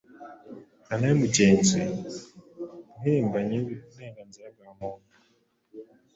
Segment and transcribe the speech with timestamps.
[0.89, 1.79] René Mugenzi,
[2.93, 5.07] impirimbanyi y'uburenganzira bwa muntu